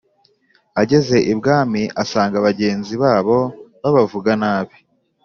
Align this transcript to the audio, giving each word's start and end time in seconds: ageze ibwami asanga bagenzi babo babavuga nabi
ageze 0.81 1.17
ibwami 1.31 1.81
asanga 2.03 2.37
bagenzi 2.47 2.93
babo 3.03 3.37
babavuga 3.81 4.31
nabi 4.41 4.75